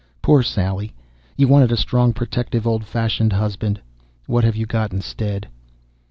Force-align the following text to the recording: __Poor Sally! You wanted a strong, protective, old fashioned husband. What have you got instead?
__Poor 0.27 0.43
Sally! 0.43 0.93
You 1.37 1.47
wanted 1.47 1.71
a 1.71 1.77
strong, 1.77 2.11
protective, 2.11 2.65
old 2.65 2.85
fashioned 2.85 3.33
husband. 3.33 3.81
What 4.25 4.43
have 4.43 4.55
you 4.55 4.65
got 4.65 4.91
instead? 4.93 5.47